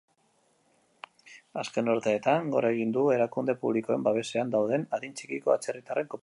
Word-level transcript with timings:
Azken 1.63 1.91
urteetan 1.93 2.49
gora 2.55 2.71
egin 2.77 2.95
du 2.97 3.03
erakunde 3.17 3.57
publikoen 3.67 4.09
babesean 4.09 4.55
dauden 4.57 4.89
adin 4.99 5.15
txikiko 5.21 5.55
atzerritarren 5.59 6.01
kopuruak. 6.09 6.19